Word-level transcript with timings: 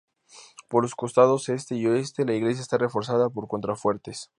Por 0.67 0.81
los 0.81 0.95
costados 0.95 1.47
este 1.49 1.75
y 1.75 1.85
oeste, 1.85 2.25
la 2.25 2.33
iglesia 2.33 2.63
está 2.63 2.75
reforzada 2.79 3.29
por 3.29 3.47
contrafuertes. 3.47 4.29